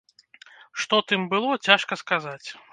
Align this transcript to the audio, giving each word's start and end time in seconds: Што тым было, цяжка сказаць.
Што 0.85 1.01
тым 1.13 1.29
было, 1.35 1.53
цяжка 1.67 2.01
сказаць. 2.05 2.47